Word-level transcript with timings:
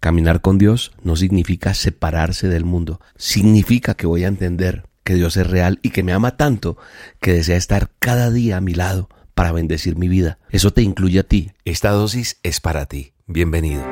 Caminar 0.00 0.40
con 0.40 0.58
Dios 0.58 0.92
no 1.02 1.16
significa 1.16 1.74
separarse 1.74 2.48
del 2.48 2.64
mundo, 2.64 3.00
significa 3.16 3.94
que 3.94 4.06
voy 4.06 4.24
a 4.24 4.28
entender 4.28 4.84
que 5.02 5.14
Dios 5.14 5.36
es 5.36 5.46
real 5.46 5.80
y 5.82 5.90
que 5.90 6.02
me 6.02 6.12
ama 6.12 6.36
tanto 6.36 6.76
que 7.20 7.32
desea 7.32 7.56
estar 7.56 7.90
cada 7.98 8.30
día 8.30 8.58
a 8.58 8.60
mi 8.60 8.74
lado 8.74 9.08
para 9.34 9.52
bendecir 9.52 9.96
mi 9.96 10.08
vida. 10.08 10.38
Eso 10.50 10.72
te 10.72 10.82
incluye 10.82 11.20
a 11.20 11.22
ti. 11.22 11.52
Esta 11.64 11.90
dosis 11.90 12.38
es 12.42 12.60
para 12.60 12.86
ti. 12.86 13.12
Bienvenido. 13.26 13.82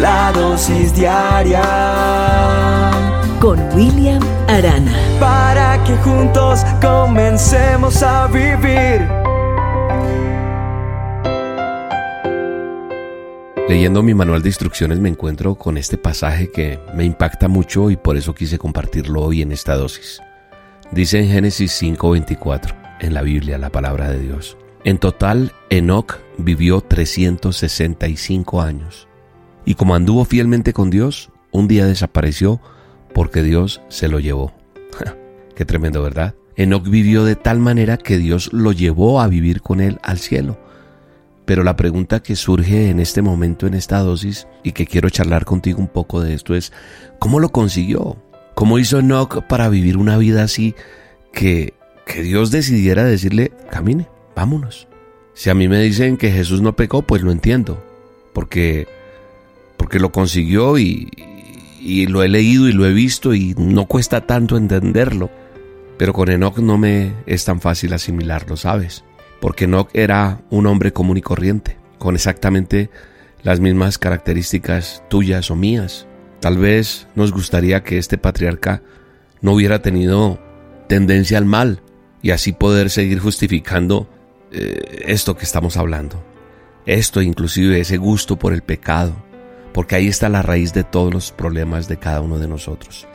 La 0.00 0.32
dosis 0.32 0.94
diaria 0.94 1.62
con 3.40 3.60
William 3.74 4.22
Arana. 4.48 4.92
Para 5.20 5.82
que 5.84 5.96
juntos 5.96 6.64
comencemos 6.80 8.02
a 8.02 8.26
vivir. 8.28 9.25
Leyendo 13.68 14.00
mi 14.04 14.14
manual 14.14 14.42
de 14.42 14.48
instrucciones 14.48 15.00
me 15.00 15.08
encuentro 15.08 15.56
con 15.56 15.76
este 15.76 15.98
pasaje 15.98 16.52
que 16.52 16.78
me 16.94 17.04
impacta 17.04 17.48
mucho 17.48 17.90
y 17.90 17.96
por 17.96 18.16
eso 18.16 18.32
quise 18.32 18.58
compartirlo 18.58 19.22
hoy 19.22 19.42
en 19.42 19.50
esta 19.50 19.74
dosis. 19.74 20.20
Dice 20.92 21.18
en 21.18 21.28
Génesis 21.28 21.72
5:24, 21.72 22.76
en 23.00 23.12
la 23.12 23.22
Biblia, 23.22 23.58
la 23.58 23.70
palabra 23.70 24.08
de 24.08 24.20
Dios. 24.20 24.56
En 24.84 24.98
total, 24.98 25.52
Enoch 25.68 26.20
vivió 26.38 26.80
365 26.80 28.62
años. 28.62 29.08
Y 29.64 29.74
como 29.74 29.96
anduvo 29.96 30.24
fielmente 30.24 30.72
con 30.72 30.88
Dios, 30.90 31.30
un 31.50 31.66
día 31.66 31.86
desapareció 31.86 32.60
porque 33.12 33.42
Dios 33.42 33.82
se 33.88 34.06
lo 34.06 34.20
llevó. 34.20 34.54
Qué 35.56 35.64
tremendo, 35.64 36.04
¿verdad? 36.04 36.36
Enoch 36.54 36.88
vivió 36.88 37.24
de 37.24 37.34
tal 37.34 37.58
manera 37.58 37.96
que 37.96 38.16
Dios 38.16 38.52
lo 38.52 38.70
llevó 38.70 39.20
a 39.20 39.26
vivir 39.26 39.60
con 39.60 39.80
él 39.80 39.98
al 40.04 40.18
cielo. 40.18 40.56
Pero 41.46 41.62
la 41.62 41.76
pregunta 41.76 42.20
que 42.20 42.34
surge 42.34 42.90
en 42.90 42.98
este 42.98 43.22
momento, 43.22 43.66
en 43.66 43.74
esta 43.74 44.00
dosis, 44.00 44.48
y 44.64 44.72
que 44.72 44.84
quiero 44.84 45.08
charlar 45.08 45.44
contigo 45.44 45.78
un 45.78 45.88
poco 45.88 46.20
de 46.20 46.34
esto 46.34 46.54
es, 46.54 46.72
¿cómo 47.20 47.38
lo 47.38 47.50
consiguió? 47.50 48.16
¿Cómo 48.54 48.78
hizo 48.80 48.98
Enoch 48.98 49.42
para 49.46 49.68
vivir 49.68 49.96
una 49.96 50.18
vida 50.18 50.42
así 50.42 50.74
que, 51.32 51.74
que 52.04 52.22
Dios 52.22 52.50
decidiera 52.50 53.04
decirle, 53.04 53.52
camine, 53.70 54.08
vámonos? 54.34 54.88
Si 55.34 55.48
a 55.48 55.54
mí 55.54 55.68
me 55.68 55.80
dicen 55.80 56.16
que 56.16 56.32
Jesús 56.32 56.62
no 56.62 56.74
pecó, 56.74 57.02
pues 57.02 57.22
lo 57.22 57.30
entiendo, 57.30 57.84
porque, 58.32 58.88
porque 59.76 60.00
lo 60.00 60.10
consiguió 60.10 60.78
y, 60.78 61.08
y 61.80 62.06
lo 62.06 62.24
he 62.24 62.28
leído 62.28 62.68
y 62.68 62.72
lo 62.72 62.86
he 62.86 62.92
visto 62.92 63.34
y 63.34 63.54
no 63.56 63.86
cuesta 63.86 64.26
tanto 64.26 64.56
entenderlo. 64.56 65.30
Pero 65.96 66.12
con 66.12 66.28
Enoch 66.28 66.58
no 66.58 66.76
me 66.76 67.12
es 67.26 67.44
tan 67.44 67.60
fácil 67.60 67.92
asimilarlo, 67.92 68.56
¿sabes? 68.56 69.04
Porque 69.40 69.64
Enoch 69.64 69.90
era 69.92 70.40
un 70.50 70.66
hombre 70.66 70.92
común 70.92 71.16
y 71.16 71.22
corriente, 71.22 71.76
con 71.98 72.14
exactamente 72.14 72.90
las 73.42 73.60
mismas 73.60 73.98
características 73.98 75.02
tuyas 75.08 75.50
o 75.50 75.56
mías. 75.56 76.06
Tal 76.40 76.58
vez 76.58 77.06
nos 77.14 77.32
gustaría 77.32 77.82
que 77.82 77.98
este 77.98 78.18
patriarca 78.18 78.82
no 79.40 79.52
hubiera 79.52 79.82
tenido 79.82 80.38
tendencia 80.88 81.38
al 81.38 81.44
mal 81.44 81.82
y 82.22 82.30
así 82.30 82.52
poder 82.52 82.90
seguir 82.90 83.20
justificando 83.20 84.08
eh, 84.50 85.04
esto 85.06 85.36
que 85.36 85.44
estamos 85.44 85.76
hablando. 85.76 86.24
Esto 86.86 87.20
inclusive 87.20 87.80
ese 87.80 87.96
gusto 87.96 88.38
por 88.38 88.52
el 88.52 88.62
pecado, 88.62 89.14
porque 89.72 89.96
ahí 89.96 90.08
está 90.08 90.28
la 90.28 90.42
raíz 90.42 90.72
de 90.72 90.84
todos 90.84 91.12
los 91.12 91.32
problemas 91.32 91.88
de 91.88 91.98
cada 91.98 92.20
uno 92.20 92.38
de 92.38 92.48
nosotros. 92.48 93.06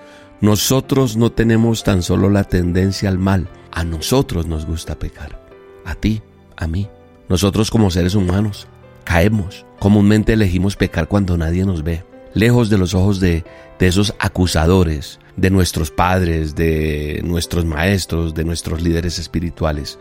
Nosotros 0.41 1.17
no 1.17 1.31
tenemos 1.31 1.83
tan 1.83 2.03
solo 2.03 2.29
la 2.29 2.43
tendencia 2.43 3.09
al 3.09 3.17
mal, 3.17 3.47
a 3.71 3.83
nosotros 3.83 4.47
nos 4.47 4.65
gusta 4.65 4.99
pecar, 4.99 5.40
a 5.85 5.95
ti, 5.95 6.21
a 6.57 6.67
mí. 6.67 6.87
Nosotros 7.29 7.71
como 7.71 7.91
seres 7.91 8.15
humanos 8.15 8.67
caemos, 9.03 9.65
comúnmente 9.79 10.33
elegimos 10.33 10.75
pecar 10.75 11.07
cuando 11.07 11.37
nadie 11.37 11.65
nos 11.65 11.83
ve, 11.83 12.03
lejos 12.33 12.69
de 12.69 12.77
los 12.77 12.93
ojos 12.93 13.19
de, 13.19 13.43
esos 13.79 14.13
acusadores, 14.19 15.19
de 15.37 15.49
nuestros 15.49 15.89
padres, 15.89 16.55
de 16.55 17.21
nuestros 17.23 17.65
maestros, 17.65 18.35
de 18.35 18.43
nuestros 18.43 18.81
líderes 18.81 19.17
espirituales. 19.17 19.97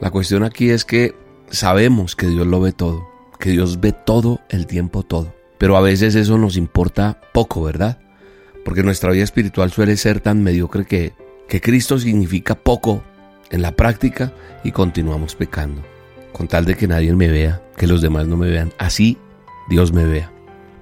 La 0.00 0.10
cuestión 0.10 0.44
aquí 0.44 0.70
es 0.70 0.84
que 0.84 1.14
sabemos 1.50 2.14
que 2.14 2.28
Dios 2.28 2.46
lo 2.46 2.60
ve 2.60 2.72
todo, 2.72 3.08
que 3.40 3.50
Dios 3.50 3.80
ve 3.80 3.92
todo 3.92 4.40
el 4.50 4.66
tiempo 4.66 5.02
todo. 5.02 5.34
Pero 5.58 5.76
a 5.76 5.80
veces 5.80 6.14
eso 6.14 6.38
nos 6.38 6.56
importa 6.56 7.20
poco, 7.32 7.62
¿verdad? 7.62 7.98
Porque 8.64 8.82
nuestra 8.82 9.10
vida 9.10 9.24
espiritual 9.24 9.72
suele 9.72 9.96
ser 9.96 10.20
tan 10.20 10.42
mediocre 10.42 10.84
que, 10.84 11.14
que 11.48 11.60
Cristo 11.60 11.98
significa 11.98 12.54
poco 12.54 13.02
en 13.50 13.62
la 13.62 13.72
práctica 13.72 14.32
y 14.62 14.72
continuamos 14.72 15.34
pecando. 15.34 15.82
Con 16.32 16.48
tal 16.48 16.64
de 16.64 16.74
que 16.74 16.88
nadie 16.88 17.14
me 17.14 17.28
vea, 17.28 17.62
que 17.76 17.86
los 17.86 18.02
demás 18.02 18.26
no 18.26 18.36
me 18.36 18.48
vean, 18.48 18.72
así 18.78 19.18
Dios 19.68 19.92
me 19.92 20.04
vea. 20.04 20.32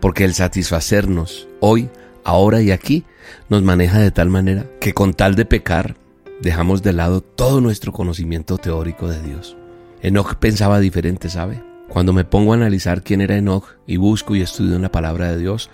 Porque 0.01 0.25
el 0.25 0.35
satisfacernos 0.35 1.49
hoy, 1.61 1.89
ahora 2.25 2.63
y 2.63 2.71
aquí 2.71 3.05
nos 3.49 3.63
maneja 3.63 3.99
de 3.99 4.11
tal 4.11 4.29
manera 4.29 4.67
que 4.81 4.95
con 4.95 5.15
tal 5.15 5.35
de 5.35 5.45
pecar 5.45 5.97
dejamos 6.41 6.83
de 6.83 6.93
lado 6.93 7.21
todo 7.21 7.61
nuestro 7.61 7.93
conocimiento 7.93 8.59
teórico 8.59 9.09
de 9.09 9.23
Dios. 9.23 9.57
Enoch 10.01 10.35
pensaba 10.35 10.81
diferente, 10.81 11.29
¿sabe? 11.29 11.63
Cuando 11.89 12.13
me 12.13 12.25
pongo 12.25 12.53
a 12.53 12.57
analizar 12.57 13.03
quién 13.03 13.21
era 13.21 13.37
Enoch 13.37 13.77
y 13.87 13.97
busco 13.97 14.35
y 14.35 14.41
estudio 14.41 14.77
en 14.77 14.83
la 14.83 14.91
palabra 14.91 15.31
de 15.31 15.39
Dios, 15.39 15.71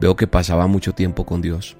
veo 0.00 0.14
que 0.16 0.26
pasaba 0.26 0.66
mucho 0.66 0.92
tiempo 0.92 1.24
con 1.26 1.42
Dios. 1.42 1.76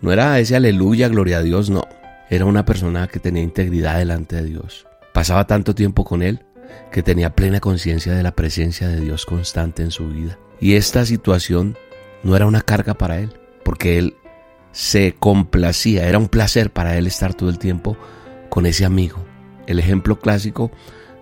No 0.00 0.12
era 0.12 0.38
ese 0.38 0.56
aleluya, 0.56 1.08
gloria 1.08 1.38
a 1.38 1.42
Dios, 1.42 1.70
no. 1.70 1.86
Era 2.28 2.44
una 2.44 2.64
persona 2.64 3.06
que 3.06 3.20
tenía 3.20 3.42
integridad 3.42 3.98
delante 3.98 4.36
de 4.36 4.44
Dios. 4.44 4.86
Pasaba 5.12 5.46
tanto 5.46 5.74
tiempo 5.74 6.04
con 6.04 6.22
Él 6.22 6.44
que 6.90 7.02
tenía 7.02 7.34
plena 7.34 7.60
conciencia 7.60 8.12
de 8.12 8.22
la 8.22 8.34
presencia 8.34 8.88
de 8.88 9.00
Dios 9.00 9.26
constante 9.26 9.82
en 9.82 9.90
su 9.90 10.08
vida. 10.08 10.38
Y 10.60 10.74
esta 10.74 11.06
situación 11.06 11.76
no 12.22 12.34
era 12.34 12.46
una 12.46 12.62
carga 12.62 12.94
para 12.94 13.20
Él, 13.20 13.38
porque 13.64 13.98
Él 13.98 14.16
se 14.72 15.14
complacía, 15.18 16.06
era 16.08 16.18
un 16.18 16.28
placer 16.28 16.72
para 16.72 16.96
Él 16.96 17.06
estar 17.06 17.34
todo 17.34 17.48
el 17.48 17.58
tiempo 17.58 17.96
con 18.48 18.66
ese 18.66 18.84
amigo. 18.84 19.24
El 19.66 19.78
ejemplo 19.78 20.18
clásico, 20.18 20.70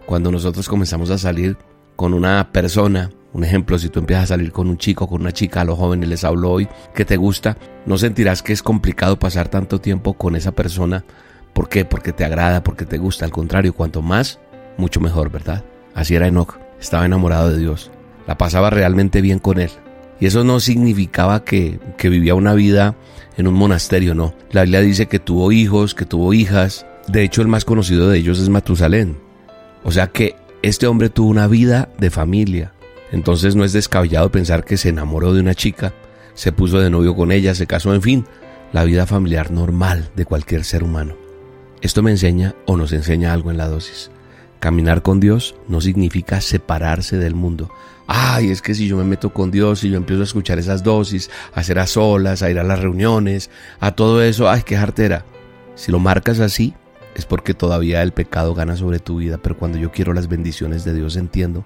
cuando 0.06 0.30
nosotros 0.30 0.68
comenzamos 0.68 1.10
a 1.10 1.18
salir 1.18 1.56
con 1.96 2.14
una 2.14 2.50
persona, 2.52 3.10
un 3.34 3.42
ejemplo, 3.42 3.78
si 3.80 3.88
tú 3.88 3.98
empiezas 3.98 4.24
a 4.24 4.26
salir 4.28 4.52
con 4.52 4.68
un 4.68 4.78
chico, 4.78 5.08
con 5.08 5.20
una 5.20 5.32
chica, 5.32 5.60
a 5.60 5.64
los 5.64 5.76
jóvenes 5.76 6.08
les 6.08 6.22
hablo 6.22 6.52
hoy, 6.52 6.68
que 6.94 7.04
te 7.04 7.16
gusta, 7.16 7.58
no 7.84 7.98
sentirás 7.98 8.42
que 8.44 8.52
es 8.52 8.62
complicado 8.62 9.18
pasar 9.18 9.48
tanto 9.48 9.80
tiempo 9.80 10.14
con 10.14 10.36
esa 10.36 10.52
persona. 10.52 11.04
¿Por 11.52 11.68
qué? 11.68 11.84
Porque 11.84 12.12
te 12.12 12.24
agrada, 12.24 12.62
porque 12.62 12.86
te 12.86 12.96
gusta. 12.96 13.24
Al 13.24 13.32
contrario, 13.32 13.74
cuanto 13.74 14.02
más, 14.02 14.38
mucho 14.76 15.00
mejor, 15.00 15.32
¿verdad? 15.32 15.64
Así 15.94 16.14
era 16.14 16.28
Enoch, 16.28 16.58
estaba 16.80 17.06
enamorado 17.06 17.50
de 17.50 17.58
Dios, 17.58 17.90
la 18.28 18.38
pasaba 18.38 18.70
realmente 18.70 19.20
bien 19.20 19.40
con 19.40 19.58
él. 19.58 19.70
Y 20.20 20.26
eso 20.26 20.44
no 20.44 20.60
significaba 20.60 21.44
que, 21.44 21.80
que 21.98 22.08
vivía 22.08 22.36
una 22.36 22.54
vida 22.54 22.94
en 23.36 23.48
un 23.48 23.54
monasterio, 23.54 24.14
no. 24.14 24.32
La 24.52 24.62
Biblia 24.62 24.80
dice 24.80 25.06
que 25.06 25.18
tuvo 25.18 25.50
hijos, 25.50 25.96
que 25.96 26.04
tuvo 26.04 26.32
hijas. 26.34 26.86
De 27.08 27.24
hecho, 27.24 27.42
el 27.42 27.48
más 27.48 27.64
conocido 27.64 28.08
de 28.08 28.18
ellos 28.18 28.38
es 28.38 28.48
Matusalén. 28.48 29.18
O 29.82 29.90
sea 29.90 30.06
que 30.06 30.36
este 30.62 30.86
hombre 30.86 31.10
tuvo 31.10 31.28
una 31.28 31.48
vida 31.48 31.88
de 31.98 32.10
familia. 32.10 32.73
Entonces 33.14 33.54
no 33.54 33.62
es 33.62 33.72
descabellado 33.72 34.32
pensar 34.32 34.64
que 34.64 34.76
se 34.76 34.88
enamoró 34.88 35.32
de 35.32 35.40
una 35.40 35.54
chica, 35.54 35.94
se 36.34 36.50
puso 36.50 36.80
de 36.80 36.90
novio 36.90 37.14
con 37.14 37.30
ella, 37.30 37.54
se 37.54 37.68
casó, 37.68 37.94
en 37.94 38.02
fin, 38.02 38.24
la 38.72 38.82
vida 38.82 39.06
familiar 39.06 39.52
normal 39.52 40.10
de 40.16 40.24
cualquier 40.24 40.64
ser 40.64 40.82
humano. 40.82 41.14
Esto 41.80 42.02
me 42.02 42.10
enseña 42.10 42.56
o 42.66 42.76
nos 42.76 42.92
enseña 42.92 43.32
algo 43.32 43.52
en 43.52 43.56
la 43.56 43.68
dosis. 43.68 44.10
Caminar 44.58 45.02
con 45.02 45.20
Dios 45.20 45.54
no 45.68 45.80
significa 45.80 46.40
separarse 46.40 47.16
del 47.16 47.36
mundo. 47.36 47.70
Ay, 48.08 48.50
es 48.50 48.60
que 48.60 48.74
si 48.74 48.88
yo 48.88 48.96
me 48.96 49.04
meto 49.04 49.32
con 49.32 49.52
Dios 49.52 49.84
y 49.84 49.90
yo 49.90 49.96
empiezo 49.96 50.22
a 50.22 50.24
escuchar 50.24 50.58
esas 50.58 50.82
dosis, 50.82 51.30
a 51.54 51.60
hacer 51.60 51.78
a 51.78 51.86
solas, 51.86 52.42
a 52.42 52.50
ir 52.50 52.58
a 52.58 52.64
las 52.64 52.80
reuniones, 52.80 53.48
a 53.78 53.92
todo 53.92 54.24
eso, 54.24 54.50
ay, 54.50 54.62
qué 54.66 54.76
jartera. 54.76 55.24
Si 55.76 55.92
lo 55.92 56.00
marcas 56.00 56.40
así, 56.40 56.74
es 57.14 57.26
porque 57.26 57.54
todavía 57.54 58.02
el 58.02 58.12
pecado 58.12 58.54
gana 58.54 58.76
sobre 58.76 58.98
tu 58.98 59.16
vida, 59.16 59.38
pero 59.38 59.56
cuando 59.56 59.78
yo 59.78 59.92
quiero 59.92 60.12
las 60.12 60.28
bendiciones 60.28 60.84
de 60.84 60.94
Dios 60.94 61.16
entiendo 61.16 61.64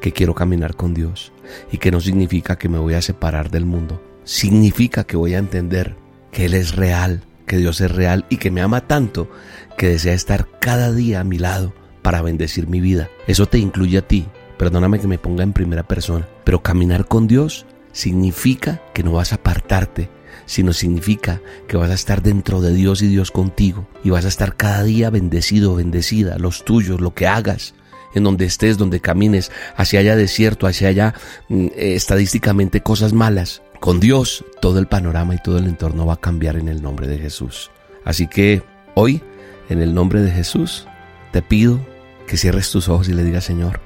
que 0.00 0.12
quiero 0.12 0.34
caminar 0.34 0.74
con 0.76 0.94
Dios. 0.94 1.32
Y 1.70 1.78
que 1.78 1.90
no 1.90 2.00
significa 2.00 2.56
que 2.56 2.68
me 2.68 2.78
voy 2.78 2.94
a 2.94 3.02
separar 3.02 3.50
del 3.50 3.66
mundo, 3.66 4.02
significa 4.24 5.04
que 5.04 5.16
voy 5.16 5.34
a 5.34 5.38
entender 5.38 5.96
que 6.32 6.46
Él 6.46 6.54
es 6.54 6.74
real, 6.74 7.22
que 7.46 7.58
Dios 7.58 7.80
es 7.80 7.90
real 7.90 8.26
y 8.28 8.38
que 8.38 8.50
me 8.50 8.60
ama 8.60 8.86
tanto 8.86 9.30
que 9.78 9.88
desea 9.88 10.14
estar 10.14 10.48
cada 10.60 10.92
día 10.92 11.20
a 11.20 11.24
mi 11.24 11.38
lado 11.38 11.74
para 12.02 12.22
bendecir 12.22 12.68
mi 12.68 12.80
vida. 12.80 13.08
Eso 13.26 13.46
te 13.46 13.58
incluye 13.58 13.98
a 13.98 14.06
ti, 14.06 14.26
perdóname 14.58 14.98
que 14.98 15.06
me 15.06 15.18
ponga 15.18 15.42
en 15.42 15.52
primera 15.52 15.84
persona, 15.84 16.26
pero 16.44 16.62
caminar 16.62 17.06
con 17.06 17.26
Dios 17.26 17.66
significa 17.92 18.82
que 18.92 19.02
no 19.02 19.12
vas 19.12 19.32
a 19.32 19.36
apartarte 19.36 20.10
sino 20.44 20.72
significa 20.72 21.40
que 21.66 21.76
vas 21.76 21.90
a 21.90 21.94
estar 21.94 22.22
dentro 22.22 22.60
de 22.60 22.72
Dios 22.72 23.02
y 23.02 23.08
Dios 23.08 23.30
contigo 23.30 23.88
y 24.04 24.10
vas 24.10 24.24
a 24.24 24.28
estar 24.28 24.56
cada 24.56 24.82
día 24.82 25.10
bendecido, 25.10 25.74
bendecida, 25.74 26.38
los 26.38 26.64
tuyos, 26.64 27.00
lo 27.00 27.14
que 27.14 27.26
hagas, 27.26 27.74
en 28.14 28.24
donde 28.24 28.44
estés, 28.46 28.78
donde 28.78 29.00
camines, 29.00 29.50
hacia 29.76 30.00
allá 30.00 30.16
desierto, 30.16 30.66
hacia 30.66 30.88
allá 30.88 31.14
mm, 31.48 31.66
eh, 31.76 31.94
estadísticamente 31.94 32.82
cosas 32.82 33.12
malas. 33.12 33.62
Con 33.80 34.00
Dios 34.00 34.44
todo 34.60 34.78
el 34.78 34.86
panorama 34.86 35.34
y 35.34 35.42
todo 35.42 35.58
el 35.58 35.66
entorno 35.66 36.06
va 36.06 36.14
a 36.14 36.20
cambiar 36.20 36.56
en 36.56 36.68
el 36.68 36.82
nombre 36.82 37.06
de 37.06 37.18
Jesús. 37.18 37.70
Así 38.04 38.26
que 38.26 38.62
hoy, 38.94 39.22
en 39.68 39.82
el 39.82 39.94
nombre 39.94 40.22
de 40.22 40.30
Jesús, 40.30 40.86
te 41.32 41.42
pido 41.42 41.78
que 42.26 42.36
cierres 42.36 42.70
tus 42.70 42.88
ojos 42.88 43.08
y 43.08 43.12
le 43.12 43.22
digas, 43.22 43.44
Señor, 43.44 43.80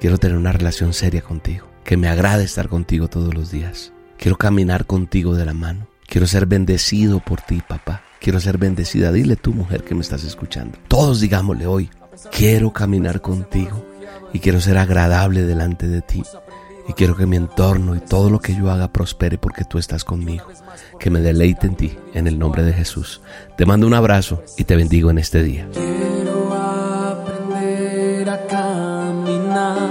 quiero 0.00 0.18
tener 0.18 0.36
una 0.36 0.52
relación 0.52 0.92
seria 0.92 1.22
contigo, 1.22 1.66
que 1.84 1.96
me 1.96 2.08
agrade 2.08 2.44
estar 2.44 2.68
contigo 2.68 3.08
todos 3.08 3.34
los 3.34 3.50
días. 3.50 3.92
Quiero 4.16 4.36
caminar 4.36 4.86
contigo 4.86 5.34
de 5.34 5.44
la 5.44 5.54
mano. 5.54 5.86
Quiero 6.14 6.28
ser 6.28 6.46
bendecido 6.46 7.18
por 7.18 7.40
ti, 7.40 7.60
papá. 7.66 8.04
Quiero 8.20 8.38
ser 8.38 8.56
bendecida. 8.56 9.10
Dile 9.10 9.34
tú, 9.34 9.52
mujer, 9.52 9.82
que 9.82 9.96
me 9.96 10.00
estás 10.00 10.22
escuchando. 10.22 10.78
Todos 10.86 11.18
digámosle 11.18 11.66
hoy, 11.66 11.90
quiero 12.30 12.72
caminar 12.72 13.20
contigo 13.20 13.84
y 14.32 14.38
quiero 14.38 14.60
ser 14.60 14.78
agradable 14.78 15.42
delante 15.42 15.88
de 15.88 16.02
ti. 16.02 16.22
Y 16.88 16.92
quiero 16.92 17.16
que 17.16 17.26
mi 17.26 17.34
entorno 17.34 17.96
y 17.96 17.98
todo 17.98 18.30
lo 18.30 18.38
que 18.38 18.54
yo 18.54 18.70
haga 18.70 18.92
prospere 18.92 19.38
porque 19.38 19.64
tú 19.64 19.76
estás 19.76 20.04
conmigo. 20.04 20.46
Que 21.00 21.10
me 21.10 21.18
deleite 21.18 21.66
en 21.66 21.74
ti, 21.74 21.98
en 22.14 22.28
el 22.28 22.38
nombre 22.38 22.62
de 22.62 22.74
Jesús. 22.74 23.20
Te 23.56 23.66
mando 23.66 23.88
un 23.88 23.94
abrazo 23.94 24.40
y 24.56 24.62
te 24.62 24.76
bendigo 24.76 25.10
en 25.10 25.18
este 25.18 25.42
día. 25.42 25.66
Quiero 25.72 26.54
aprender 26.54 28.30
a 28.30 28.46
caminar, 28.46 29.88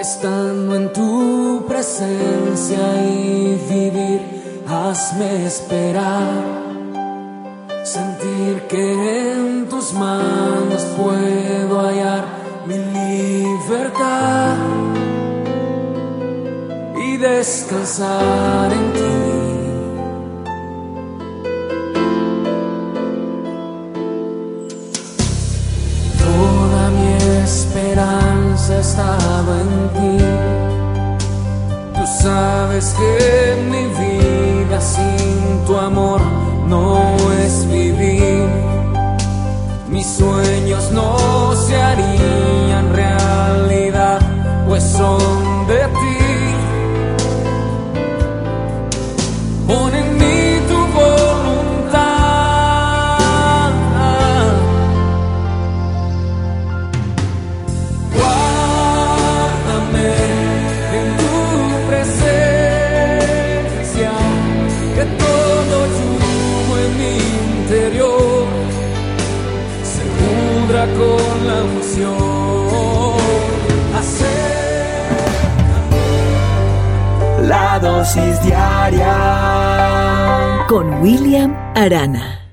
estando 0.00 0.74
en 0.74 0.92
tu 0.92 1.64
presencia 1.68 3.06
y 3.06 3.56
vivir. 3.70 4.37
Hazme 4.70 5.46
esperar, 5.46 6.44
sentir 7.84 8.66
que 8.68 9.32
en 9.32 9.66
tus 9.66 9.94
manos 9.94 10.84
puedo 10.94 11.80
hallar 11.80 12.26
mi 12.66 12.76
libertad 12.76 14.56
y 17.02 17.16
descansar 17.16 18.70
en 18.70 18.92
ti. 18.92 19.16
Toda 26.20 26.90
mi 26.90 27.12
esperanza 27.42 28.80
estaba 28.80 29.60
en 29.62 29.74
ti. 29.96 30.24
Tú 31.94 32.06
sabes 32.22 32.94
que 32.98 33.56
mi 33.70 33.84
vida 33.86 34.27
sin 34.94 35.64
tu 35.66 35.76
amor 35.76 36.20
no 36.66 37.00
es 37.44 37.68
vivir. 37.70 38.48
Mis 39.88 40.06
sueños 40.06 40.90
no 40.92 41.54
se 41.66 41.76
harían 41.80 42.92
realidad, 42.92 44.18
pues 44.66 44.82
son 44.84 45.66
de 45.66 45.80
ti. 46.00 46.17
Pudra 70.68 70.86
con 70.86 71.46
la 71.46 71.62
unción. 71.64 72.16
Acércame. 73.96 75.48
La 77.48 77.78
dosis 77.78 78.42
diaria 78.42 79.16
Con 80.68 81.00
William 81.00 81.56
Arana. 81.74 82.47